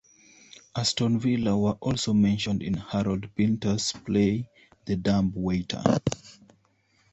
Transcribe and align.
Aston 0.75 1.19
Villa 1.19 1.51
are 1.63 1.77
also 1.79 2.11
mentioned 2.11 2.63
in 2.63 2.73
Harold 2.73 3.29
Pinter's 3.35 3.91
play 3.91 4.49
"The 4.85 4.95
Dumb 4.95 5.31
Waiter". 5.35 5.83